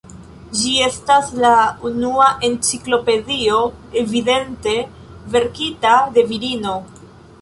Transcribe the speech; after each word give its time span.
Ĝi 0.59 0.69
estas 0.83 1.27
la 1.43 1.51
unua 1.89 2.29
enciklopedio 2.49 3.59
evidente 4.03 4.75
verkita 5.37 5.97
de 6.17 6.25
virino. 6.33 6.75